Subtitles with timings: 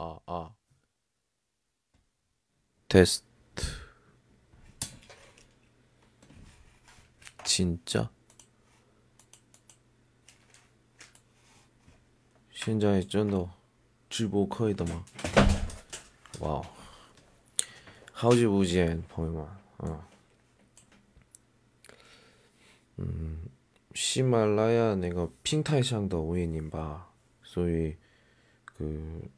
[0.00, 0.54] 아, 아.
[2.86, 3.26] 테스트.
[7.44, 8.08] 진짜?
[12.52, 13.52] 신장이 쩐더
[14.08, 15.04] 주보 커이더만.
[16.38, 16.62] 와우.
[18.12, 19.46] 하우지 우지엔 범위만.
[19.78, 20.08] 어.
[23.00, 23.50] 음,
[23.96, 27.10] 히말라야 내가 핑타이샹더 오이님 바.
[27.42, 27.96] 소위
[28.64, 29.37] 그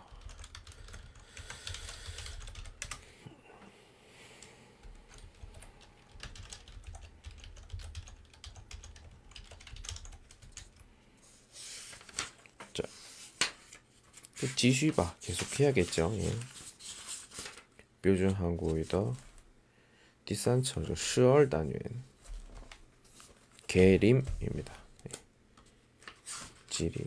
[14.56, 15.16] 继续吧.
[15.20, 16.12] 계속 해야겠죠.
[16.18, 16.30] 예.
[18.02, 18.76] 标准 한국어
[20.24, 21.80] 第三册就12单元
[23.66, 24.74] 계림입니다.
[26.68, 27.04] 지리.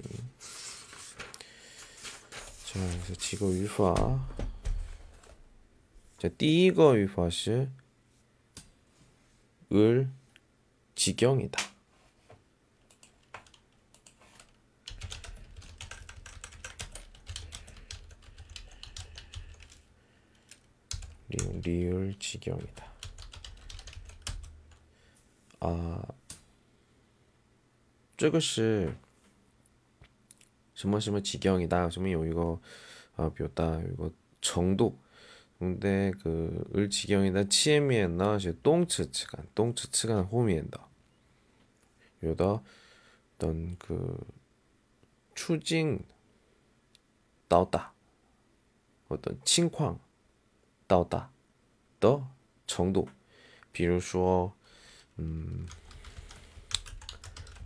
[2.66, 4.28] 자, 그래서 지거 유화.
[6.18, 7.70] 자, 第一个 유화是
[9.72, 10.10] 을
[10.96, 11.73] 지경이다.
[21.34, 22.90] 리을, 리을 지경이다.
[25.62, 26.02] 아,
[28.20, 28.94] 这个是
[30.74, 32.60] 什么什么지경이다什么有一个
[33.16, 34.98] 啊表达有一个程度
[35.60, 40.80] 근데그을지경이다前面呢是动词词干动词词干后面的
[42.20, 42.62] 有的
[43.38, 44.18] 等그
[45.34, 46.04] 处境
[47.48, 47.94] 到达
[49.08, 49.98] 어떤칭황
[50.88, 51.30] 到达
[52.00, 52.22] 的
[52.68, 53.08] 程度
[53.72, 54.54] 比如说
[55.18, 55.66] 嗯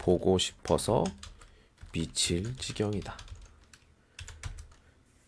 [0.04, 1.06] 보고싶어서
[1.94, 3.18] 미칠 지경이다.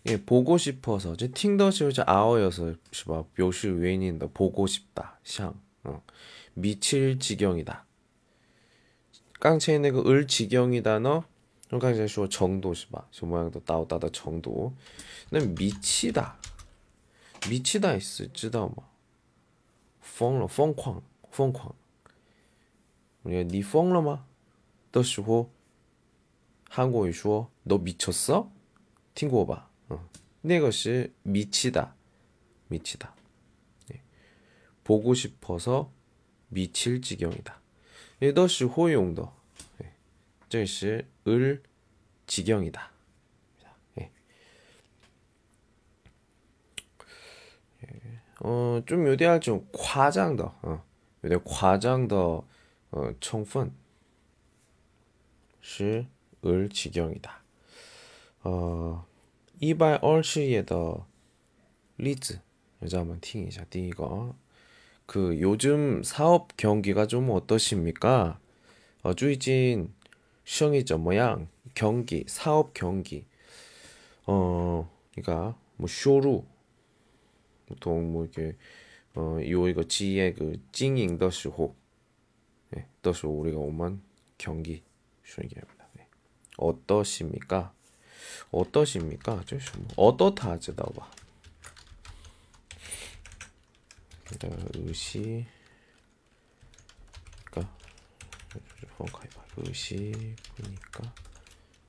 [0.07, 5.53] 예, 보고 싶어서 제 팅더시오자 아어여서 시바 묘시 외인인다 보고 싶다 샹
[5.85, 6.03] 어.
[6.55, 7.85] 미칠 지경이다.
[9.39, 11.23] 깡체에 그을 지경이다 너
[11.69, 14.73] 깡체 시 정도 시바 시 모양도 따오다다 정도.
[15.29, 16.37] 그 미치다
[17.49, 18.83] 미치다 있을 知道吗
[20.01, 21.75] 疯了疯狂疯狂
[23.23, 24.25] 你你疯了吗
[24.91, 25.49] 的时候
[26.69, 28.49] 韩国语说너 미쳤어?
[29.13, 29.69] 听过吧?
[29.87, 29.99] 어.
[30.41, 31.95] 那个是 미치다.
[32.67, 33.15] 미치다.
[33.87, 34.01] 네.
[34.83, 35.91] 보고 싶어서
[36.49, 37.61] 미칠 지경이다.
[38.19, 39.31] 也都是会用的.
[39.79, 39.93] 네.
[40.49, 41.63] 这是을
[42.27, 42.91] 지경이다.
[48.40, 50.82] 어, 좀 요대할 좀 과장 더, 어,
[51.24, 52.44] 요대 과장 더,
[52.90, 53.72] 어, 청분.
[55.60, 56.06] 시,
[56.46, 57.42] 을 지경이다.
[58.44, 59.04] 어,
[59.60, 61.06] 이발 얼시에더
[61.98, 62.40] 리즈.
[62.82, 64.34] 여자 한번 팅이자, 띵이거.
[65.04, 68.40] 그, 요즘 사업 경기가 좀 어떠십니까?
[69.02, 69.92] 어, 주이진,
[70.44, 73.26] 시험이죠, 모양, 경기, 사업 경기.
[74.24, 76.44] 어, 그니까, 뭐, 쇼루,
[77.70, 78.56] 보통 뭐 이렇게
[79.14, 81.76] 어, 요이거 지의 그 찡잉 더시호
[82.70, 84.02] 네, 예, 더시호 우리가 오만
[84.38, 84.82] 경기
[85.42, 85.86] 얘기합니다.
[85.94, 86.08] 네.
[86.58, 87.72] 어떠십니까?
[88.50, 89.44] 어떠십니까?
[89.96, 91.10] 어떠다 하지다봐.
[94.32, 95.46] 일단 의시
[97.44, 97.76] 그니까
[98.98, 101.14] 펑카이바 의시 보니까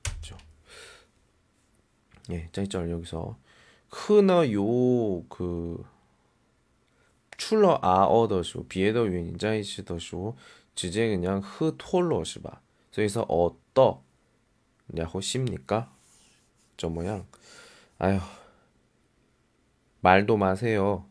[0.02, 0.38] 그렇죠.
[2.30, 3.36] 예, 짜이짤 여기서
[3.92, 5.84] 흐너 요그
[7.36, 10.36] 출러 아어더쇼 비에더 유인 자이시더쇼
[10.74, 12.62] 주제 그냥 흐톨러是吧
[12.94, 14.02] 그래서 어떠.
[14.88, 15.92] 냐고 십니까?
[16.76, 17.26] 저 모양.
[17.98, 18.20] 아휴.
[20.00, 21.06] 말도 마세요.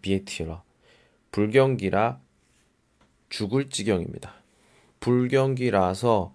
[0.00, 0.62] 비에티러.
[1.32, 2.20] 불경기라
[3.28, 4.34] 죽을 지경입니다.
[5.00, 6.34] 불경기라서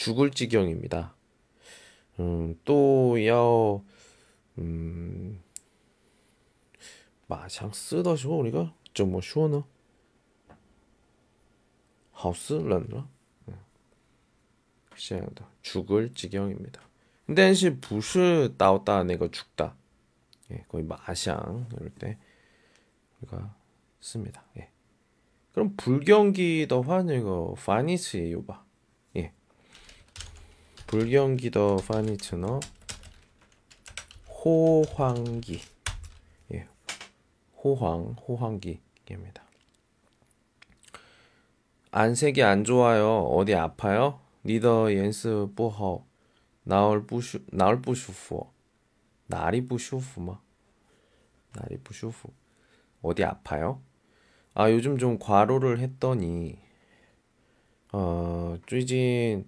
[0.00, 1.14] 죽을 지경입니다.
[2.18, 3.82] 음, 또要
[4.58, 5.40] 음,
[7.26, 9.64] 马上死的时候，那个怎么说呢？
[12.12, 13.08] 好死人了，
[13.46, 13.54] 嗯，
[14.94, 16.80] 这样的 죽을 지경입니다.
[17.34, 19.76] 但是不是到达那个죽다,
[20.50, 22.16] 예, 거의 마상 이럴 때
[23.20, 23.54] 우리가
[24.00, 24.44] 씁니다.
[24.56, 24.70] 예.
[25.52, 28.64] 그럼 불경기더 환이거 파니츠예요 봐.
[29.16, 29.32] 예.
[30.91, 32.59] 불경기 더 파니츠너
[34.27, 35.61] 호황기.
[36.53, 36.67] 예.
[37.63, 39.41] 호황, 호황기입니다.
[41.91, 43.19] 안색이 안 좋아요.
[43.19, 44.19] 어디 아파요?
[44.43, 46.05] 리더 연스 뽀허.
[46.63, 48.41] 나얼 부슈 나얼 부슈프.
[49.27, 50.41] 날이 부슈프마.
[51.53, 52.27] 날이 부슈프.
[53.01, 53.81] 어디 아파요?
[54.53, 56.59] 아, 요즘 좀 과로를 했더니
[57.93, 59.47] 어, 最近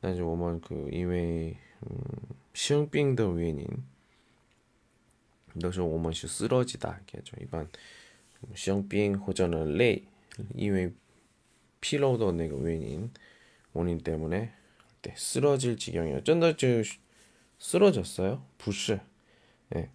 [0.00, 1.88] 但是我们그因为嗯
[2.52, 3.66] 生病的原因
[5.60, 7.40] 都是我们是쓰러지다 죠。
[7.40, 7.68] 一般
[8.54, 10.02] 生病或者呢累，
[10.54, 10.92] 因为
[11.80, 13.10] 疲劳的那个原因
[13.72, 16.66] 원인때문에네쓰러질지경이에요真的就
[17.58, 19.00] 쓰러졌어요不是
[19.74, 19.88] 예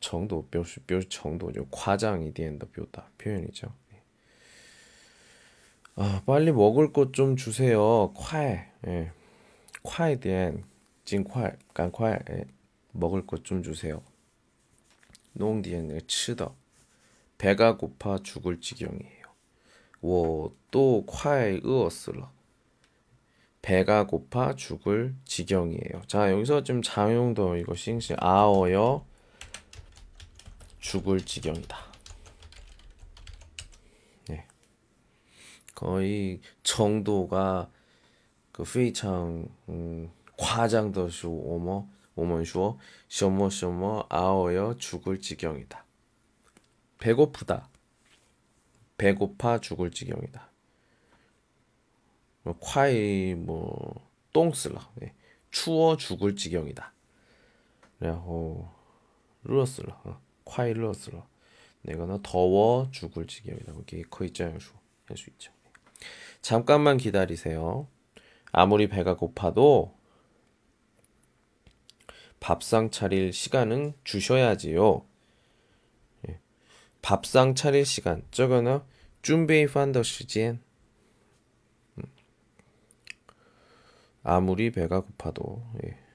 [0.00, 1.64] 정도 표시 표시 정도죠.
[1.70, 3.72] 과장이 된다 표다 표현이죠.
[5.95, 8.11] 아, 빨리 먹을 것 좀 주세요.
[8.13, 8.67] 콰에.
[8.87, 9.11] 예.
[9.83, 10.63] 콰에 대한
[11.05, 12.45] 징콰, 간콰 예.
[12.91, 14.01] 먹을 것 좀 주세요.
[15.33, 16.55] 농디엔 치더.
[17.37, 19.25] 배가 고파 죽을 지경이에요.
[20.01, 22.31] 워또 콰에 으었으러.
[23.61, 26.01] 배가 고파 죽을 지경이에요.
[26.07, 29.05] 자, 여기서 좀 자용도 이거 싱싱 아어여
[30.79, 31.90] 죽을 지경이다.
[35.80, 37.70] 거의 정도가
[38.52, 42.78] 그 非常 음, 과장더슈 오머 오먼슈어
[43.08, 45.84] 셔머셔머 아어여 죽을 지경이다.
[46.98, 47.68] 배고프다.
[48.96, 50.50] 배고파 죽을 지경이다.
[52.42, 55.12] 뭐, 콰이 뭐 똥슬러 네.
[55.50, 56.92] 추워 죽을 지경이다.
[57.98, 58.68] 然后
[59.42, 60.20] 热死了 어.
[60.44, 61.26] 快乐死了.
[61.82, 63.72] 내가 너 더워 죽을 지경이다.
[63.82, 64.72] 이게 거의 짜양수
[65.06, 65.52] 할수 있죠.
[66.42, 67.88] 잠깐만 기다리세요.
[68.52, 69.94] 아무리 배가 고파도
[72.40, 75.04] 밥상 차릴 시간은 주셔야지요.
[76.28, 76.40] 예.
[77.02, 78.22] 밥상 차릴 시간.
[78.30, 78.80] 저거는
[79.22, 80.60] 준비 판더 시간.
[81.98, 82.04] 음.
[84.22, 86.06] 아무리 배가 고파도 예.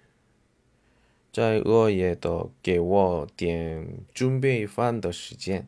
[1.32, 5.66] 在饿也的给我点准备饭的时间。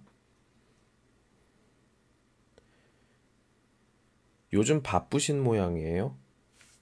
[4.53, 6.15] 요즘 바쁘신 모양이에요?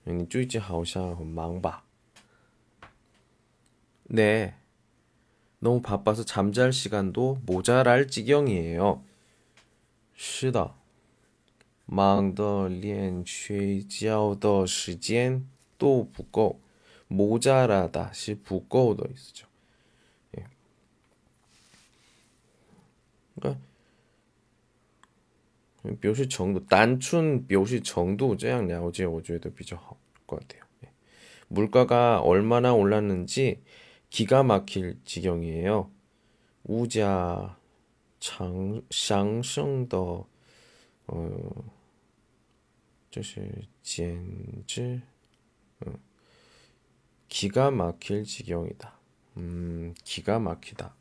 [0.03, 1.83] 你最近好像很忙吧?
[4.03, 4.55] 네.
[5.59, 9.03] 너무 바빠서 잠잘 시간도 모자랄 지경이에요.
[10.15, 10.75] 是的.
[11.85, 15.47] 忙得连睡觉的时间
[15.77, 16.59] 都不够.
[17.07, 19.47] 모자라다 시 부꺼워도 있죠.
[20.37, 20.45] 예.
[23.35, 23.61] 그러니까
[25.99, 30.63] 表示 정도, 단춘 表示 정도 这样了解我觉得比较好것 같아요.
[30.83, 30.89] 예.
[31.47, 33.61] 물가가 얼마나 올랐는지
[34.09, 35.89] 기가 막힐 지경이에요.
[36.63, 37.57] 우자
[38.19, 39.97] 장, 上升的
[41.07, 41.65] 어,
[43.09, 45.01] 就是简直
[45.85, 45.97] 음.
[47.27, 48.93] 기가 막힐 지경이다.
[49.37, 50.93] 음, 기가 막히다.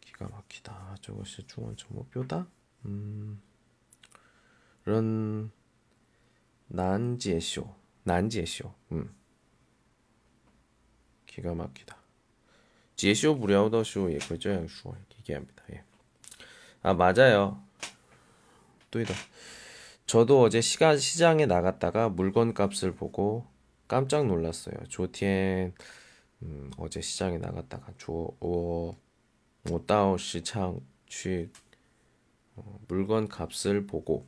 [0.00, 0.96] 기가 막히다.
[1.00, 2.46] 저것이 중원 정목표다.
[2.86, 3.42] 음,
[4.85, 5.51] 런
[6.67, 8.73] 난제쇼, 난제쇼.
[8.91, 9.13] 음,
[11.25, 11.97] 기가 막히다.
[12.95, 15.63] 제쇼 무려더쇼 예, 그저양쇼 얘기합니다.
[15.71, 15.83] 예.
[16.81, 17.63] 아 맞아요.
[18.91, 19.13] 또이다.
[20.05, 23.45] 저도 어제 시가 시장에 나갔다가 물건 값을 보고
[23.87, 24.75] 깜짝 놀랐어요.
[24.87, 25.73] 조티엔
[26.41, 28.95] 음, 어제 시장에 나갔다가 조어
[29.69, 31.49] 오다오 시장 취
[32.55, 34.27] 어, 물건 값을 보고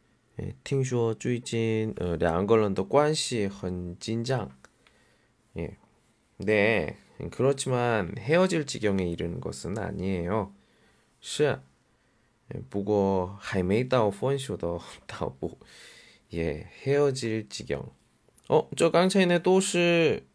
[0.40, 4.50] 哎，听说最近呃两个人的关系很紧张，
[5.56, 5.76] 예.
[6.38, 6.96] 네.
[7.30, 10.52] 그렇지만 헤어질 지경에 이르는 것은 아니에요.
[11.20, 11.60] 是.
[12.54, 15.58] 예, 不过还没到分手的到不
[16.34, 17.90] 예, 헤어질 지경.
[18.48, 20.26] 어, 这刚才呢都是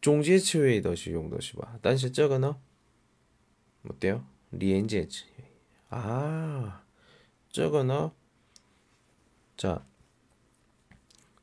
[0.00, 1.78] 中介词汇的使用的是吧？
[1.80, 2.56] 但是这个呢？
[3.84, 4.24] 어때요?
[4.50, 5.24] 连接词.
[5.90, 6.80] 아,
[7.50, 8.12] 这个呢?
[9.56, 9.82] 자,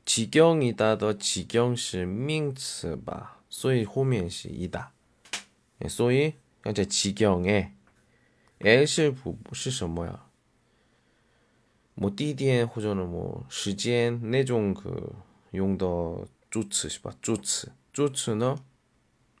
[0.04, 4.88] 지경이다 더 지경是 名词吧, 所以后面是一다.
[5.88, 7.72] 所以在 지경에
[8.58, 10.26] L是什么呀?
[11.96, 15.14] 뭐 地点或者呢 뭐 时间那种个
[15.52, 17.14] 用的助词是吧？
[17.22, 18.62] 助词，助词呢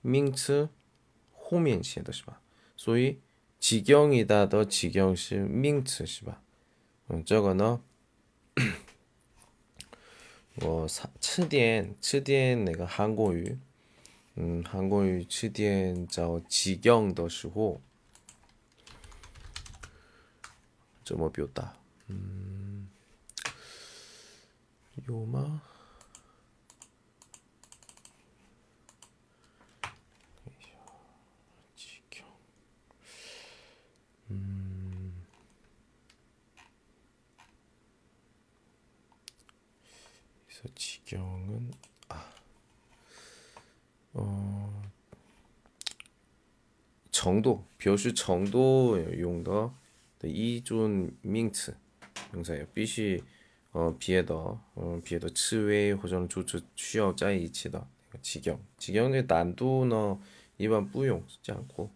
[0.02, 0.68] 名词
[1.32, 2.40] 后面写的是吧？
[2.76, 3.18] 所以
[3.60, 6.40] 지경이다 더 지경是 名词是吧？
[7.08, 7.82] 嗯，这个呢，
[10.56, 10.86] 我
[11.20, 13.58] 词典词典那个韩国语，
[14.34, 17.80] 嗯，韩国语词典找지경的时候
[21.04, 21.76] 怎么表达？
[22.08, 22.88] 嗯，
[25.06, 25.62] 有吗？
[40.74, 41.72] 지경은
[42.08, 42.32] 아,
[44.12, 44.82] 어,
[47.10, 49.72] 정도, 表示 정도 用的
[50.22, 51.76] 이존 명词
[52.32, 52.66] 명사예요.
[52.74, 53.22] 必须
[53.72, 54.34] 어, 别的
[54.74, 57.86] 어, 别的词汇或者助词需要在一起的
[58.22, 58.60] 지경.
[58.78, 60.18] 지경의 난도는
[60.58, 61.90] 일반 不用쓰지 않고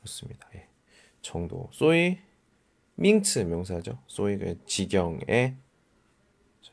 [0.00, 0.48] 그렇습니다.
[0.54, 0.68] 예.
[1.22, 1.68] 정도.
[1.72, 2.18] 所以
[2.94, 3.98] 명词명사죠.
[4.06, 5.56] 所以그 지경에
[6.62, 6.72] 자,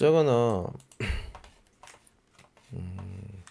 [0.00, 0.64] 저거는
[2.72, 3.44] 음,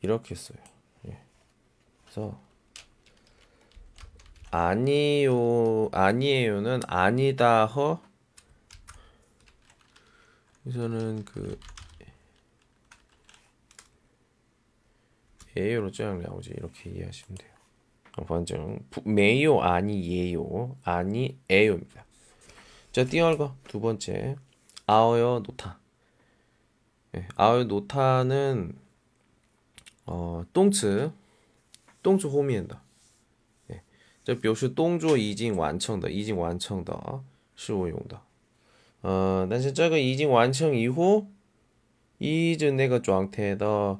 [0.00, 0.58] 이렇게 써요.
[1.06, 1.22] 예.
[2.02, 2.36] 그래서
[4.50, 8.02] 아니요 아니에요는 아니다 허
[10.66, 11.60] 여기서는 그
[15.54, 17.51] 에요로 쫙 나오지 이렇게 이해하시면 돼요.
[18.25, 22.05] 反正没有 아니예요 아니에요입니다.
[22.91, 24.35] 자, 第二个두 번째
[24.87, 25.79] 아어요 노타.
[27.11, 28.75] 네, 아어요 노타는
[30.05, 31.11] 어, 动词
[32.01, 32.79] 动词后面的
[33.67, 33.81] 네,
[34.23, 37.21] 这表示动作已经完成的已经完成的
[37.55, 38.21] 是我用的
[39.01, 41.27] 어, 但是这个已经完成以后
[42.17, 43.99] 一直那个状态的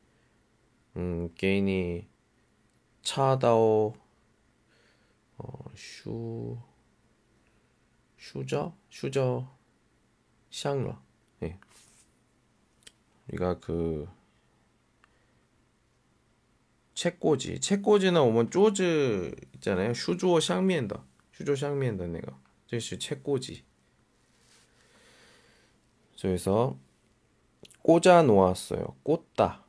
[0.97, 2.07] 음, 개인이
[3.01, 3.93] 차다오
[5.37, 6.57] 어, 슈
[8.17, 8.75] 슈저?
[8.89, 9.47] 슈저
[10.49, 11.01] 샹러
[11.43, 11.57] 예.
[13.27, 14.07] 우리가 그
[16.93, 19.93] 책꽂이 책꽂이는 오면 쪼즈 있잖아요.
[19.95, 21.03] 슈조 샹미엔더.
[21.33, 22.39] 슈조 샹미엔더 내가.
[22.67, 23.63] 这是 책꽂이.
[26.21, 26.77] 그래서
[27.81, 28.95] 꽂아 놓았어요.
[29.01, 29.60] 꽂다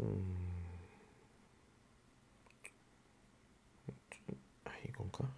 [0.00, 0.36] 음,
[4.64, 5.32] 아, 이건가?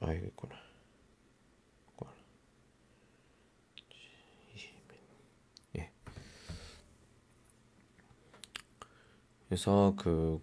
[0.00, 0.56] 아, 이거 있구나.
[5.78, 5.90] 예.
[9.48, 10.42] 그래서 그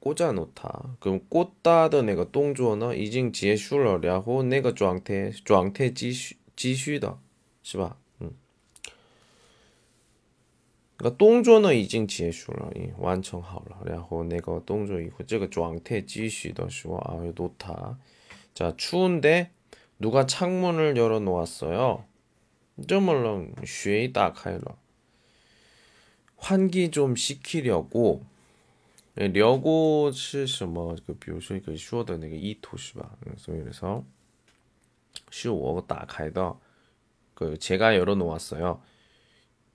[0.00, 0.96] 꽂아놓다.
[1.00, 7.18] 그럼 꽂다던 애가 똥주어나 이징 지에 슐러 랴호 내가 조앙태 조앙태 지슈 지슈다.
[7.62, 7.96] 是吧？
[10.99, 13.77] 까 动作呢已经结束了，完成好了。
[13.85, 17.97] 然后那个动作以后这个状态继续的时候啊， 놓다.
[18.53, 19.49] 자, 추운데
[19.99, 22.05] 누가 창문을 열어 놓았어요.
[22.87, 24.77] 这么冷,雪打开了.
[26.37, 28.21] 환기 좀 시키려고
[29.15, 30.95] 려고是什么？
[31.05, 33.17] 就比如说一个说的那个意图是吧？
[33.37, 34.03] 所以그래서
[35.29, 36.57] 是我打开的，
[37.33, 38.79] 그 제가 열어 놓았어요.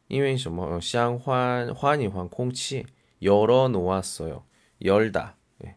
[0.09, 2.87] 因为什么相换换一换空气
[3.23, 4.45] 열어 놓았어요.
[4.83, 5.37] 열다.
[5.65, 5.77] 예.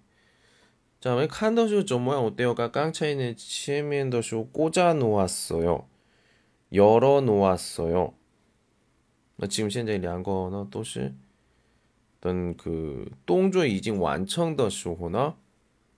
[1.00, 2.56] 자, 왜 칸더쇼 좀 모양 어때요?
[2.56, 5.88] 깡차이는 치면더쇼 꽂아 놓았어요.
[6.72, 8.14] 열어 놓았어요.
[9.50, 11.14] 지금 현재 两个呢都是
[12.22, 15.36] 等그动作已经完成的时候呢，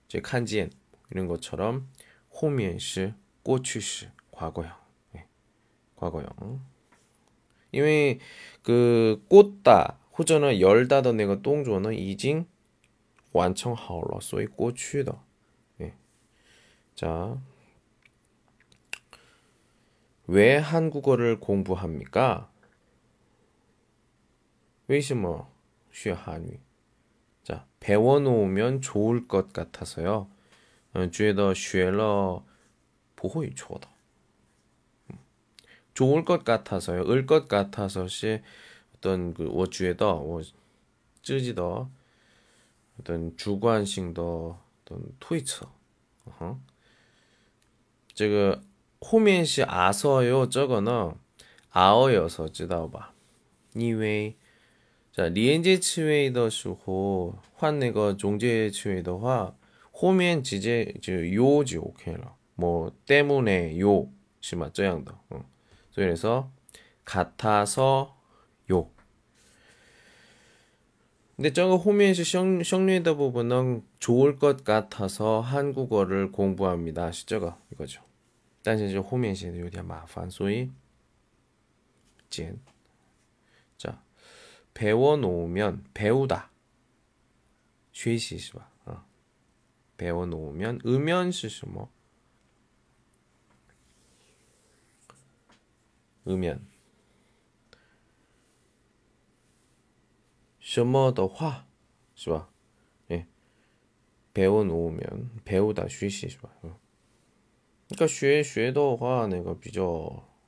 [0.08, 0.70] 这看见
[1.10, 1.86] 이런 것처럼
[2.28, 4.72] 后面是过去式 과거형.
[5.14, 5.26] 예.
[5.94, 6.60] 과거형.
[7.70, 8.18] 因为
[8.62, 12.46] 그 꽂다 호전은 열다던 내가 동조는 이징
[13.32, 15.20] 완성好了 所以 过去的
[15.80, 15.92] 예.
[16.94, 17.38] 자.
[20.26, 22.50] 왜 한국어를 공부합니까?
[24.88, 25.52] 为什么
[25.92, 26.60] 学韩语?
[27.44, 30.28] 자, 배워 놓으면 좋을 것 같아서요.
[31.12, 32.44] 觉得学了
[33.14, 33.89] 不会错的。
[35.94, 37.08] 좋을 것 같아서요.
[37.08, 38.42] 을 것 같아서시
[38.96, 40.42] 어떤 그 워주에더 워
[41.22, 41.88] 쯔지더
[43.00, 45.70] 어떤 주관性的 어떤 토이처.
[46.26, 46.58] 어허.
[48.14, 48.62] 这个
[49.00, 50.48] 后面是 아서요.
[50.48, 51.14] 저거는
[51.70, 53.12] 아어여서 知道吧?
[53.74, 54.36] 因为
[55.14, 59.54] 자, 连接词尾的时候换那个中介词尾的话
[59.92, 64.08] 后面直接就요지 OK了뭐 때문에 요
[64.40, 65.42] 是吗这样的 어.
[65.94, 66.52] 그래서
[67.04, 68.18] 같아서
[68.70, 68.90] 요.
[71.36, 77.12] 근데 저거 호면시 성리다 부분은 좋을 것 같아서 한국어를 공부합니다.
[77.12, 78.02] 시저가 이거죠.
[78.62, 80.72] 但是后面写的有点麻烦所以
[82.28, 82.58] 简
[83.78, 84.02] 자,
[84.74, 86.50] 배워 놓으면 배우다.
[87.92, 88.70] 学习是吧?
[88.86, 89.04] 어.
[89.96, 91.88] 배워 놓으면 음연是什么?
[96.26, 96.60] 음연
[100.60, 101.66] 什么的话
[102.14, 102.50] 是吧?
[103.10, 103.26] 예.
[104.34, 106.50] 배워 놓으면 배우다 学习是吧?
[106.62, 106.78] 어.
[107.88, 109.82] 그러니까 学学的话那个比较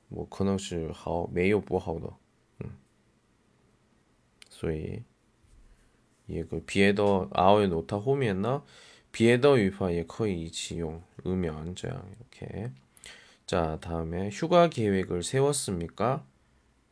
[0.09, 2.11] 뭐可能是好没有不好的
[2.59, 2.71] 음.
[4.49, 5.03] 所以
[6.25, 8.63] 也个别的아오의 노타后面呢
[9.11, 11.01] 别的语法也可以一起用
[13.46, 16.24] 자, 다음에 휴가 계획을 세웠습니까?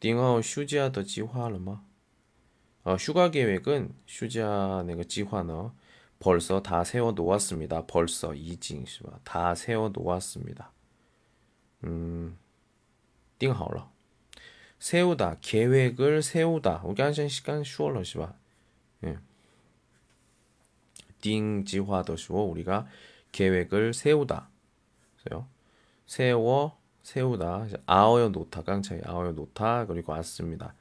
[0.00, 1.82] 딩하오 휴지하더 지화르마?
[2.84, 5.72] 어, 휴가 계획은 휴지하네가 그 지화너
[6.18, 7.86] 벌써 다 세워 놓았습니다.
[7.86, 10.70] 벌써 이징시바 다 세워 놓았습니다.
[11.84, 12.36] 음,
[13.38, 13.90] 딩하오라.
[14.78, 16.82] 세우다 계획을 세우다.
[16.84, 18.34] 우리 한시 시간 쉬월러 시바.
[19.04, 19.18] 예.
[21.20, 22.88] 딩 지화더시고 우리가
[23.30, 24.48] 계획을 세우다.
[25.22, 25.46] 그래요.
[26.05, 30.73] 세워 세우다 아어여 놓다 깡차이 아어여 놓다 그리고 왔습니다.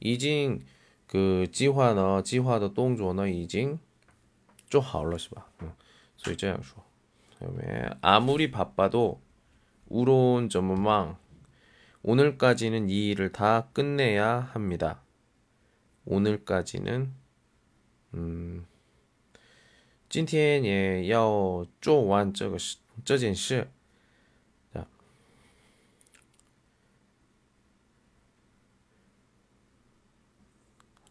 [0.00, 0.60] 이징
[1.06, 3.78] 그 지화너 지화의 动作呢 이징
[4.68, 5.48] 做好了是吧?
[5.62, 5.72] 응.
[6.16, 6.82] 所以这样说.
[7.38, 9.20] 그다음에 아무리 바빠도
[9.86, 11.16] 우로운 점망
[12.02, 15.02] 오늘까지는 이 일을 다 끝내야 합니다.
[16.04, 17.12] 오늘까지는
[18.14, 18.66] 음
[20.08, 22.58] 今天也要做完这个
[23.04, 23.70] 这件事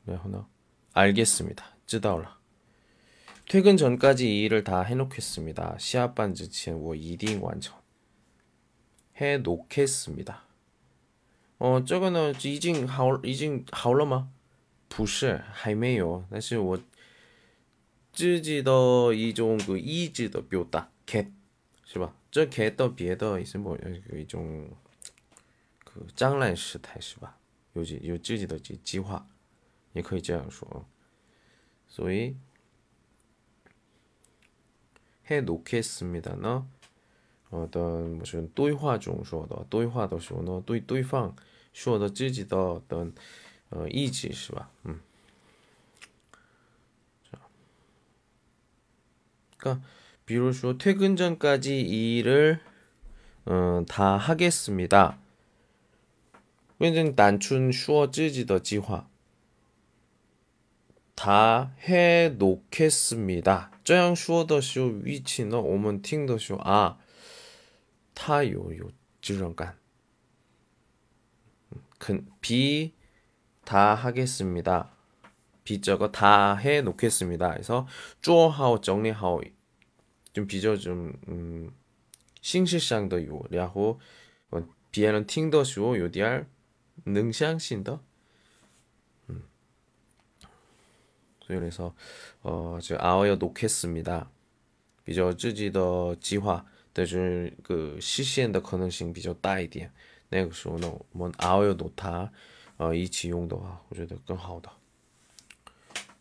[0.07, 0.47] 하나
[0.93, 1.63] 알겠습니다.
[1.85, 2.37] 知道了.
[3.47, 5.77] 퇴근 전까지 이 일을 다 해놓겠습니다.
[5.79, 7.73] 시합반 지치엔 워 이딩 완전.
[9.19, 10.43] 해 놓겠습니다.
[11.59, 14.29] 어, 这个呢已经好已经好了吗
[14.89, 16.79] 不是还没有但是我
[18.11, 21.27] 自己的一种个意志的表达 get
[21.85, 23.77] 是吧这 get 到别的意思么
[24.13, 24.67] 一种
[25.85, 27.37] 그 장난 时态是吧
[27.73, 29.25] 有有自己的计划
[29.97, 30.85] 也可以这样说
[31.87, 32.35] 所以
[35.27, 36.63] 해 놓겠습니다는
[37.49, 41.35] 어떤 무슨 对话中说的对话的时候呢对对方
[41.71, 43.13] 说的自己的어떤
[43.71, 45.01] 어, 의지 是吧 음.
[47.31, 47.39] 자.
[49.57, 49.81] 그러니까
[50.25, 52.59] 比如说 퇴근 전까지 이 일을
[53.45, 55.17] 어, 다 하겠습니다.
[56.77, 59.09] 变成单纯说自己的计划
[61.17, 63.69] 다 해놓겠습니다.
[63.83, 66.97] 这样说的时候，语气呢，我们听的时候啊，
[68.15, 69.77] 他有有这种感，
[72.41, 72.93] 비
[73.65, 74.89] 다 하겠습니다.
[75.63, 77.53] 비저거 다 해놓겠습니다.
[77.53, 77.87] 그래서
[78.21, 79.43] 做好 정리하고
[80.33, 81.71] 좀 비저 좀 음,
[82.41, 83.99] 形式上的有，然后
[84.91, 86.45] 别人听的时候有点
[87.05, 88.01] 能相信的。
[91.47, 91.93] 그래서
[92.41, 94.29] 어, 저 아어여 놓겠습니다.
[95.03, 99.91] 比较自己的计划的就是个实现的可能性比较大一点
[100.29, 102.31] 那个时候呢我们熬夜놓它
[102.77, 104.69] 呃一起用的话我觉得更好的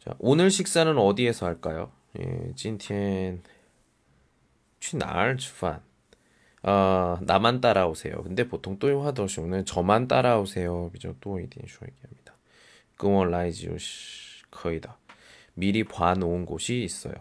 [0.05, 1.93] 자, 오늘 식사는 어디에서 할까요?
[2.19, 3.41] 예, 今天
[4.81, 5.81] 去哪儿吃饭?
[6.65, 8.23] 어, 나만 따라오세요.
[8.25, 10.91] 근데 보통 또이화더쇼는 저만 따라오세요.
[10.93, 12.35] 비죠 또一点说 얘기합니다.
[12.97, 13.71] 跟我来就
[14.51, 14.91] 可以的.
[15.58, 17.16] 미리 봐놓은 곳이 있어요.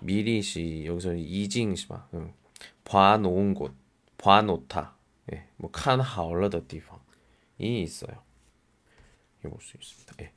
[0.00, 2.32] 미리시 여기서 이징시마 응.
[2.84, 3.74] 봐놓은 곳,
[4.16, 4.96] 봐놓다,
[5.32, 8.22] 예, 뭐 칸하얼러더디팡이 있어요.
[9.42, 10.14] 볼수 있습니다.
[10.22, 10.32] 예.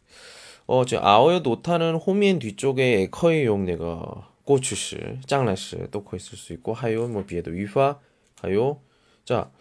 [0.67, 7.07] 어, 지 아오요 노타는 호미엔 뒤쪽에 커이 용내가 꼬추시, 짱라시 또커 있을 수 있고 하요
[7.07, 7.99] 뭐 비에도 위파
[8.41, 8.81] 하요
[9.23, 9.51] 자,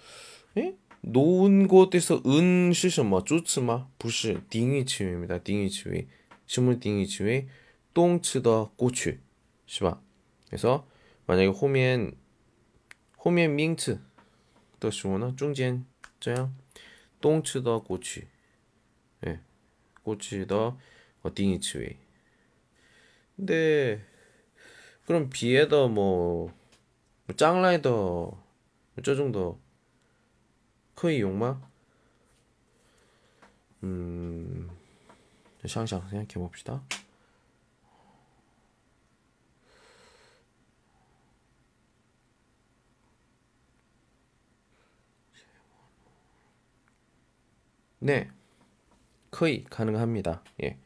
[0.57, 0.75] 예?
[1.03, 5.39] 놓은 곳에서 은시 뭐 쭈츠마 부시 딩이치입니다.
[5.39, 6.03] 딩이 치유.
[6.55, 7.49] 스물띵이치웨
[7.95, 9.19] 똥츠더 꼬추
[9.67, 10.01] 시바.
[10.47, 10.87] 그래서
[11.27, 12.17] 만약에 호면
[13.25, 14.01] 호면 밍츠
[14.81, 15.87] 더 시원은 중간
[16.21, 18.23] 这样똥츠더 꼬추.
[19.27, 19.41] 예
[20.03, 20.79] 꼬추더
[21.23, 21.97] 어띵이치웨
[23.37, 24.05] 근데
[25.07, 26.53] 그럼 비에더 뭐,
[27.27, 28.45] 뭐 짱라이더 뭐
[29.03, 29.61] 저 정도
[30.95, 31.61] 거의 욕마?
[33.83, 34.71] 음
[35.69, 36.83] 샹샹 생각해 봅시다.
[48.01, 48.31] 네,
[49.31, 50.43] 거의 가능합니다.
[50.63, 50.79] 예.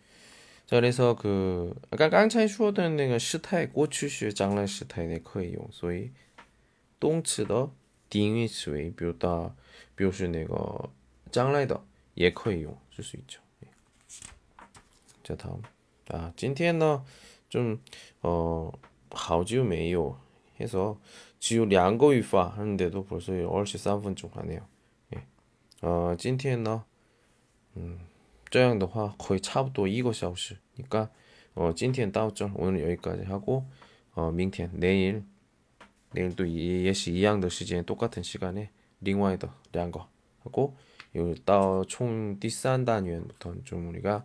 [0.67, 6.13] 자, 그래서 그 아까 깡차이 슈어드는 내가 시타의 고추슈 장난 시타의 네, 거의 용, 소위
[7.01, 7.75] 동치더
[8.11, 9.55] 딩위치웨이 묘다
[9.99, 10.57] 묘슈 내가
[11.33, 11.85] 장라이더
[12.19, 13.41] 예 거의 용 쓸 수 있죠.
[15.29, 15.61] 자 다음.
[16.09, 17.05] 아 찐티엔너
[17.51, 18.73] 좀어
[19.11, 20.17] 하우지우 메이오
[20.59, 20.99] 해서
[21.39, 24.67] 지우 양거 위파 하는데도 벌써 13분 좀 가네요.
[25.15, 25.27] 예.
[25.83, 26.83] 어 찐티엔너
[27.77, 28.01] 음
[28.51, 31.11] 저양 더화 거의 차부터 이거 샤우시니까
[31.57, 33.67] 어 찐티엔 따오점 오늘 여기까지 하고
[34.15, 35.25] 어 밍티엔 내일
[36.15, 38.71] 내일 또 예시 이양더 시즌 똑같은 시간에
[39.03, 40.09] 링와이더 양거
[40.45, 40.79] 하고
[41.17, 44.25] 요 따오 총第三단위부터는 좀 우리가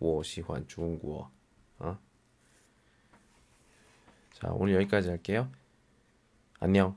[0.00, 1.30] 我喜欢中国
[4.32, 5.50] 자, 오늘 여기까지 할게요.
[6.58, 6.94] 안녕.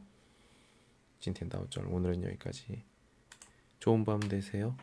[1.22, 2.84] 今天到这 오늘은 여기까지.
[3.80, 4.76] 좋은 밤 되세요.